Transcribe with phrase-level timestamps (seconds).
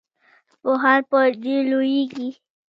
[0.61, 2.29] پوهان په دې لویږي.